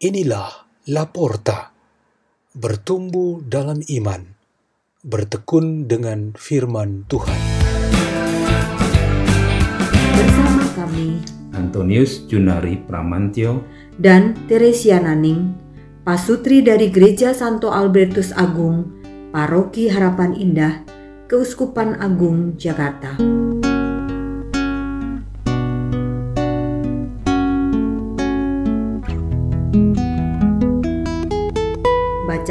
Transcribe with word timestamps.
Inilah 0.00 0.64
Laporta, 0.88 1.76
bertumbuh 2.56 3.44
dalam 3.44 3.84
iman, 3.84 4.32
bertekun 5.04 5.92
dengan 5.92 6.32
firman 6.32 7.04
Tuhan. 7.04 7.36
Bersama 10.16 10.64
kami 10.72 11.20
Antonius 11.52 12.24
Junari 12.32 12.80
Pramantio 12.80 13.60
dan 14.00 14.32
Teresia 14.48 15.04
Naning, 15.04 15.52
pasutri 16.00 16.64
dari 16.64 16.88
Gereja 16.88 17.36
Santo 17.36 17.68
Albertus 17.68 18.32
Agung, 18.32 18.88
Paroki 19.36 19.92
Harapan 19.92 20.32
Indah, 20.32 20.80
Keuskupan 21.28 22.00
Agung, 22.00 22.56
Jakarta. 22.56 23.20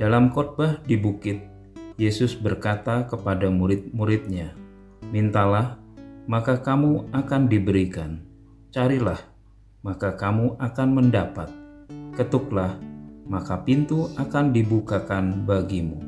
Dalam 0.00 0.32
khotbah 0.32 0.80
di 0.88 0.96
bukit, 0.96 1.44
Yesus 2.00 2.32
berkata 2.32 3.04
kepada 3.04 3.52
murid-muridnya, 3.52 4.56
"Mintalah, 5.12 5.76
maka 6.24 6.56
kamu 6.56 7.12
akan 7.12 7.52
diberikan. 7.52 8.24
Carilah, 8.72 9.20
maka 9.84 10.16
kamu 10.16 10.56
akan 10.56 10.88
mendapat. 10.96 11.52
Ketuklah, 12.16 12.80
maka 13.28 13.60
pintu 13.60 14.08
akan 14.16 14.56
dibukakan 14.56 15.44
bagimu." 15.44 16.00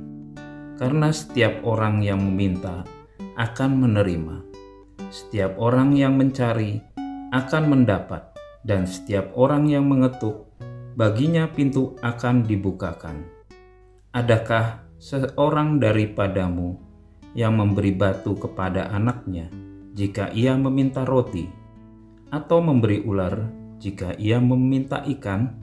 Karena 0.80 1.12
setiap 1.12 1.60
orang 1.60 2.00
yang 2.00 2.24
meminta 2.24 2.88
akan 3.36 3.76
menerima, 3.76 4.40
setiap 5.12 5.52
orang 5.60 5.92
yang 5.92 6.16
mencari 6.16 6.80
akan 7.28 7.68
mendapat, 7.68 8.24
dan 8.64 8.88
setiap 8.88 9.36
orang 9.36 9.68
yang 9.68 9.84
mengetuk, 9.84 10.48
baginya 10.96 11.44
pintu 11.44 11.92
akan 12.00 12.48
dibukakan. 12.48 13.31
Adakah 14.12 14.92
seorang 15.00 15.80
daripadamu 15.80 16.76
yang 17.32 17.56
memberi 17.56 17.96
batu 17.96 18.36
kepada 18.36 18.92
anaknya 18.92 19.48
jika 19.96 20.28
ia 20.36 20.52
meminta 20.52 21.00
roti, 21.08 21.48
atau 22.28 22.60
memberi 22.60 23.00
ular 23.08 23.48
jika 23.80 24.12
ia 24.20 24.36
meminta 24.36 25.00
ikan? 25.16 25.56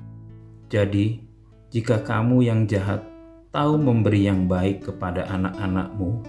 Jadi, 0.66 1.22
jika 1.70 2.02
kamu 2.02 2.50
yang 2.50 2.66
jahat 2.66 3.06
tahu 3.54 3.78
memberi 3.78 4.26
yang 4.26 4.50
baik 4.50 4.82
kepada 4.82 5.30
anak-anakmu, 5.30 6.26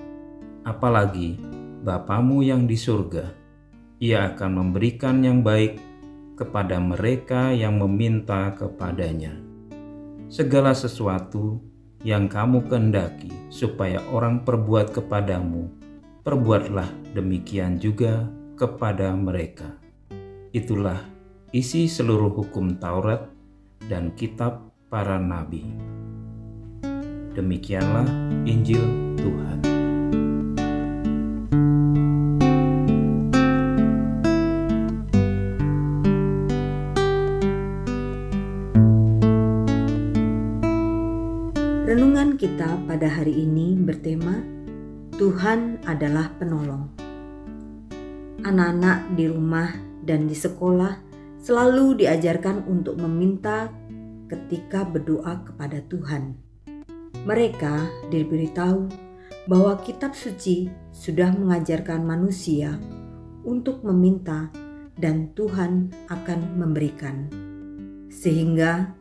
apalagi 0.69 1.41
Bapamu 1.81 2.45
yang 2.45 2.69
di 2.69 2.77
surga, 2.77 3.33
ia 3.97 4.29
akan 4.29 4.61
memberikan 4.61 5.25
yang 5.25 5.41
baik 5.41 5.81
kepada 6.37 6.77
mereka 6.77 7.57
yang 7.57 7.81
meminta 7.81 8.53
kepadanya. 8.53 9.33
Segala 10.29 10.77
sesuatu 10.77 11.70
yang 12.01 12.33
kamu 12.33 12.65
kehendaki 12.65 13.29
supaya 13.53 14.01
orang 14.09 14.41
perbuat 14.41 14.97
kepadamu, 14.97 15.69
perbuatlah 16.25 16.89
demikian 17.13 17.77
juga 17.77 18.25
kepada 18.57 19.13
mereka. 19.13 19.77
Itulah 20.51 20.99
isi 21.53 21.87
seluruh 21.87 22.33
hukum 22.33 22.81
Taurat 22.81 23.29
dan 23.85 24.17
kitab 24.17 24.73
para 24.89 25.21
nabi. 25.21 25.65
Demikianlah 27.37 28.09
Injil 28.49 28.83
Tuhan. 29.21 29.70
Kita 42.61 42.77
pada 42.85 43.09
hari 43.09 43.41
ini 43.41 43.73
bertema 43.73 44.37
Tuhan 45.17 45.81
adalah 45.89 46.29
penolong. 46.37 46.93
Anak-anak 48.45 49.17
di 49.17 49.33
rumah 49.33 49.73
dan 50.05 50.29
di 50.29 50.37
sekolah 50.37 51.01
selalu 51.41 52.05
diajarkan 52.05 52.69
untuk 52.69 53.01
meminta 53.01 53.73
ketika 54.29 54.85
berdoa 54.85 55.41
kepada 55.41 55.81
Tuhan. 55.89 56.37
Mereka 57.25 58.13
diberitahu 58.13 58.93
bahwa 59.49 59.81
kitab 59.81 60.13
suci 60.13 60.69
sudah 60.93 61.33
mengajarkan 61.33 62.05
manusia 62.05 62.77
untuk 63.41 63.81
meminta 63.89 64.53
dan 65.01 65.33
Tuhan 65.33 65.97
akan 66.13 66.61
memberikan. 66.61 67.25
Sehingga 68.13 68.93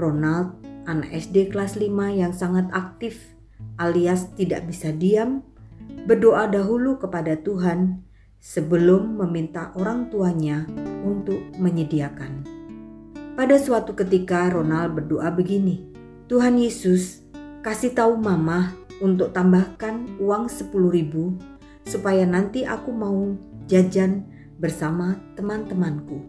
Ronald 0.00 0.71
anak 0.86 1.10
SD 1.14 1.54
kelas 1.54 1.78
5 1.78 1.90
yang 2.12 2.32
sangat 2.34 2.66
aktif 2.74 3.32
alias 3.78 4.30
tidak 4.34 4.66
bisa 4.66 4.90
diam, 4.90 5.42
berdoa 6.06 6.50
dahulu 6.50 6.98
kepada 6.98 7.38
Tuhan 7.38 8.02
sebelum 8.42 9.22
meminta 9.22 9.70
orang 9.78 10.10
tuanya 10.10 10.66
untuk 11.06 11.38
menyediakan. 11.58 12.42
Pada 13.32 13.56
suatu 13.56 13.96
ketika 13.96 14.50
Ronald 14.52 14.98
berdoa 14.98 15.32
begini, 15.32 15.88
Tuhan 16.28 16.58
Yesus 16.58 17.24
kasih 17.64 17.94
tahu 17.94 18.18
mama 18.18 18.74
untuk 19.00 19.32
tambahkan 19.32 20.18
uang 20.20 20.50
10 20.50 20.68
ribu 20.90 21.38
supaya 21.86 22.26
nanti 22.26 22.62
aku 22.62 22.90
mau 22.92 23.34
jajan 23.66 24.26
bersama 24.58 25.18
teman-temanku. 25.34 26.22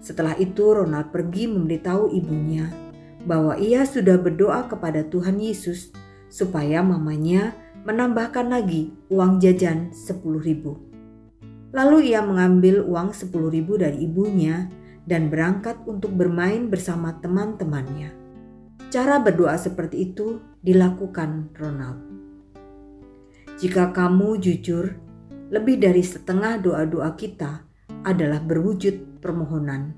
Setelah 0.00 0.36
itu 0.36 0.76
Ronald 0.76 1.10
pergi 1.10 1.48
memberitahu 1.48 2.12
ibunya 2.12 2.85
bahwa 3.26 3.58
ia 3.58 3.82
sudah 3.82 4.16
berdoa 4.16 4.70
kepada 4.70 5.02
Tuhan 5.02 5.42
Yesus 5.42 5.90
supaya 6.30 6.80
mamanya 6.80 7.52
menambahkan 7.82 8.46
lagi 8.50 8.94
uang 9.10 9.42
jajan 9.42 9.90
10 9.90 10.22
ribu. 10.42 10.78
Lalu 11.74 12.14
ia 12.14 12.22
mengambil 12.22 12.86
uang 12.86 13.10
10 13.10 13.30
ribu 13.50 13.74
dari 13.76 14.06
ibunya 14.06 14.70
dan 15.06 15.30
berangkat 15.30 15.82
untuk 15.86 16.14
bermain 16.14 16.70
bersama 16.70 17.18
teman-temannya. 17.18 18.14
Cara 18.90 19.18
berdoa 19.18 19.58
seperti 19.58 20.10
itu 20.14 20.38
dilakukan 20.62 21.50
Ronald. 21.58 21.98
Jika 23.58 23.90
kamu 23.90 24.38
jujur, 24.38 24.94
lebih 25.50 25.78
dari 25.78 26.02
setengah 26.02 26.58
doa-doa 26.58 27.14
kita 27.14 27.66
adalah 28.02 28.42
berwujud 28.42 29.22
permohonan. 29.22 29.94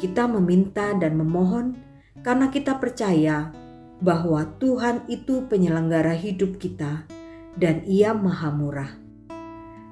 Kita 0.00 0.24
meminta 0.24 0.96
dan 0.96 1.20
memohon 1.20 1.89
karena 2.18 2.50
kita 2.50 2.82
percaya 2.82 3.54
bahwa 4.00 4.48
Tuhan 4.58 5.06
itu 5.06 5.46
penyelenggara 5.46 6.16
hidup 6.16 6.56
kita 6.58 7.06
dan 7.54 7.84
Ia 7.86 8.16
Maha 8.16 8.50
Murah. 8.50 8.92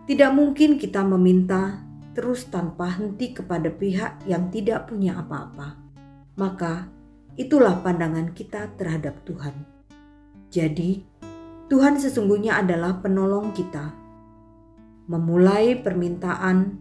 Tidak 0.09 0.32
mungkin 0.32 0.81
kita 0.81 1.05
meminta 1.05 1.85
terus 2.17 2.49
tanpa 2.49 2.88
henti 2.99 3.37
kepada 3.37 3.69
pihak 3.69 4.25
yang 4.25 4.49
tidak 4.49 4.88
punya 4.88 5.20
apa-apa. 5.20 5.76
Maka 6.35 6.88
itulah 7.38 7.79
pandangan 7.85 8.32
kita 8.32 8.75
terhadap 8.75 9.23
Tuhan. 9.29 9.55
Jadi, 10.49 11.05
Tuhan 11.69 12.00
sesungguhnya 12.00 12.65
adalah 12.65 13.05
penolong 13.05 13.53
kita. 13.53 13.93
Memulai 15.06 15.76
permintaan, 15.76 16.81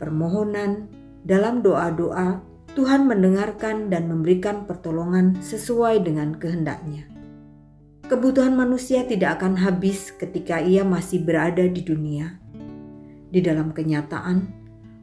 permohonan 0.00 0.88
dalam 1.22 1.60
doa-doa 1.60 2.40
Tuhan 2.72 3.04
mendengarkan 3.04 3.92
dan 3.92 4.08
memberikan 4.08 4.64
pertolongan 4.64 5.36
sesuai 5.44 6.08
dengan 6.08 6.32
kehendaknya. 6.32 7.04
Kebutuhan 8.08 8.56
manusia 8.56 9.04
tidak 9.04 9.40
akan 9.40 9.60
habis 9.60 10.08
ketika 10.16 10.56
ia 10.56 10.80
masih 10.80 11.20
berada 11.20 11.68
di 11.68 11.84
dunia. 11.84 12.40
Di 13.28 13.44
dalam 13.44 13.76
kenyataan, 13.76 14.48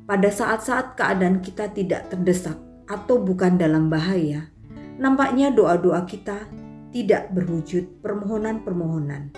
pada 0.09 0.33
saat-saat 0.33 0.97
keadaan 0.97 1.45
kita 1.45 1.69
tidak 1.69 2.09
terdesak 2.09 2.57
atau 2.89 3.21
bukan 3.21 3.61
dalam 3.61 3.89
bahaya, 3.89 4.49
nampaknya 4.97 5.53
doa-doa 5.53 6.09
kita 6.09 6.49
tidak 6.89 7.29
berwujud 7.37 8.01
permohonan-permohonan. 8.01 9.29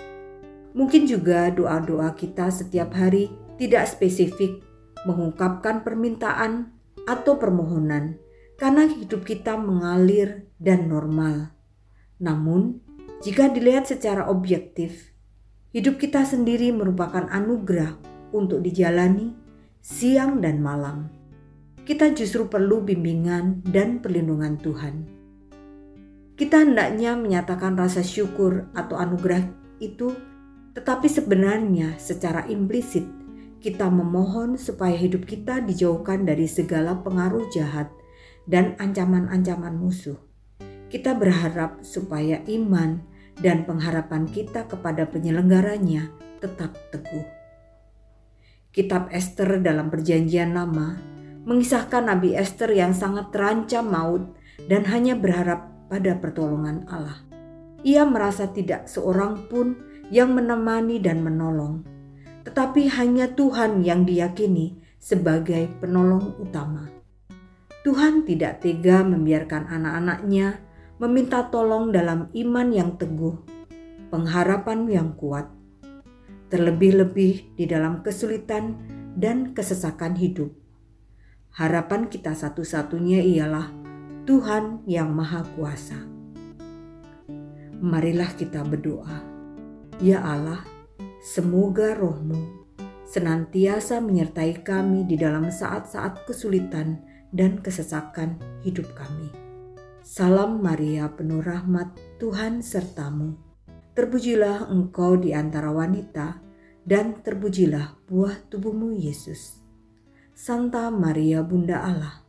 Mungkin 0.72 1.04
juga 1.04 1.52
doa-doa 1.52 2.16
kita 2.16 2.48
setiap 2.48 2.96
hari 2.96 3.28
tidak 3.60 3.92
spesifik 3.92 4.64
mengungkapkan 5.04 5.84
permintaan 5.84 6.72
atau 7.06 7.38
permohonan 7.38 8.18
karena 8.58 8.86
hidup 8.86 9.26
kita 9.26 9.58
mengalir 9.58 10.46
dan 10.62 10.86
normal. 10.86 11.50
Namun, 12.22 12.78
jika 13.22 13.50
dilihat 13.50 13.90
secara 13.90 14.30
objektif, 14.30 15.10
hidup 15.74 15.98
kita 15.98 16.22
sendiri 16.22 16.70
merupakan 16.70 17.26
anugerah 17.26 17.98
untuk 18.30 18.62
dijalani 18.62 19.34
siang 19.82 20.38
dan 20.38 20.62
malam. 20.62 21.10
Kita 21.82 22.14
justru 22.14 22.46
perlu 22.46 22.86
bimbingan 22.86 23.66
dan 23.66 23.98
perlindungan 23.98 24.54
Tuhan. 24.62 24.94
Kita 26.38 26.62
hendaknya 26.62 27.18
menyatakan 27.18 27.74
rasa 27.74 28.06
syukur 28.06 28.70
atau 28.74 28.94
anugerah 28.94 29.42
itu, 29.82 30.14
tetapi 30.78 31.10
sebenarnya 31.10 31.98
secara 31.98 32.46
implisit 32.46 33.04
kita 33.62 33.86
memohon 33.86 34.58
supaya 34.58 34.98
hidup 34.98 35.22
kita 35.22 35.62
dijauhkan 35.62 36.26
dari 36.26 36.50
segala 36.50 36.98
pengaruh 36.98 37.46
jahat 37.54 37.86
dan 38.50 38.74
ancaman-ancaman 38.82 39.78
musuh. 39.78 40.18
Kita 40.90 41.14
berharap 41.14 41.86
supaya 41.86 42.42
iman 42.50 43.00
dan 43.38 43.62
pengharapan 43.62 44.26
kita 44.26 44.66
kepada 44.66 45.06
penyelenggaranya 45.06 46.10
tetap 46.42 46.74
teguh. 46.90 47.24
Kitab 48.74 49.08
Esther 49.14 49.62
dalam 49.62 49.88
Perjanjian 49.88 50.58
Lama 50.58 50.98
mengisahkan 51.46 52.10
Nabi 52.10 52.34
Esther 52.34 52.74
yang 52.74 52.90
sangat 52.90 53.30
terancam 53.30 53.86
maut 53.86 54.24
dan 54.66 54.82
hanya 54.90 55.14
berharap 55.14 55.70
pada 55.86 56.18
pertolongan 56.18 56.82
Allah. 56.90 57.22
Ia 57.86 58.02
merasa 58.06 58.50
tidak 58.50 58.90
seorang 58.90 59.46
pun 59.46 59.78
yang 60.10 60.34
menemani 60.34 61.02
dan 61.02 61.22
menolong, 61.24 61.82
tetapi 62.42 62.90
hanya 62.92 63.30
Tuhan 63.32 63.82
yang 63.86 64.02
diyakini 64.06 64.78
sebagai 64.98 65.66
penolong 65.82 66.38
utama. 66.38 66.86
Tuhan 67.82 68.22
tidak 68.22 68.62
tega 68.62 69.02
membiarkan 69.02 69.66
anak-anaknya 69.66 70.62
meminta 71.02 71.50
tolong 71.50 71.90
dalam 71.90 72.30
iman 72.30 72.68
yang 72.70 72.94
teguh, 72.94 73.42
pengharapan 74.14 74.86
yang 74.86 75.18
kuat, 75.18 75.50
terlebih-lebih 76.46 77.58
di 77.58 77.64
dalam 77.66 78.06
kesulitan 78.06 78.78
dan 79.18 79.50
kesesakan 79.50 80.14
hidup. 80.14 80.54
Harapan 81.58 82.06
kita 82.06 82.38
satu-satunya 82.38 83.18
ialah 83.18 83.74
Tuhan 84.22 84.86
yang 84.86 85.10
Maha 85.10 85.42
Kuasa. 85.58 85.98
Marilah 87.82 88.30
kita 88.38 88.62
berdoa. 88.62 89.26
Ya 89.98 90.22
Allah, 90.22 90.62
semoga 91.22 91.94
rohmu 91.94 92.66
senantiasa 93.06 94.02
menyertai 94.02 94.66
kami 94.66 95.06
di 95.06 95.14
dalam 95.14 95.54
saat-saat 95.54 96.26
kesulitan 96.26 96.98
dan 97.30 97.62
kesesakan 97.62 98.40
hidup 98.66 98.90
kami. 98.98 99.30
Salam 100.02 100.58
Maria 100.58 101.06
penuh 101.14 101.38
rahmat 101.38 101.94
Tuhan 102.18 102.58
sertamu. 102.58 103.38
Terpujilah 103.94 104.66
engkau 104.66 105.14
di 105.14 105.30
antara 105.30 105.70
wanita 105.70 106.42
dan 106.82 107.22
terpujilah 107.22 108.02
buah 108.10 108.48
tubuhmu 108.50 108.96
Yesus. 108.96 109.62
Santa 110.32 110.90
Maria 110.90 111.44
Bunda 111.44 111.84
Allah, 111.84 112.24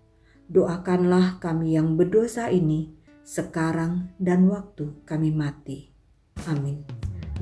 doakanlah 0.52 1.42
kami 1.42 1.80
yang 1.80 1.98
berdosa 1.98 2.52
ini 2.54 2.94
sekarang 3.24 4.14
dan 4.20 4.52
waktu 4.52 4.92
kami 5.08 5.32
mati. 5.32 5.96
Amin. 6.46 6.93